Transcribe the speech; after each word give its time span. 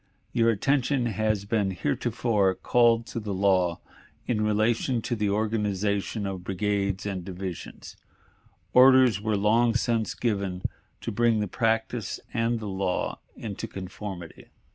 "...Your 0.33 0.49
attention 0.49 1.05
has 1.05 1.45
been 1.45 1.69
heretofore 1.69 2.55
called 2.55 3.05
to 3.05 3.19
the 3.19 3.35
law 3.35 3.81
in 4.25 4.41
relation 4.43 4.99
to 5.03 5.15
the 5.15 5.29
organization 5.29 6.25
of 6.25 6.43
brigades 6.43 7.05
and 7.05 7.23
divisions 7.23 7.97
orders 8.73 9.21
were 9.21 9.37
long 9.37 9.75
since 9.75 10.15
given 10.15 10.63
to 11.01 11.11
bring 11.11 11.39
the 11.39 11.47
practice 11.47 12.19
and 12.33 12.59
the 12.59 12.65
law 12.67 13.19
into 13.35 13.67
conformity. 13.67 14.47